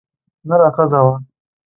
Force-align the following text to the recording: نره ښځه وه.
نره 0.47 0.67
ښځه 0.75 0.99
وه. 1.05 1.15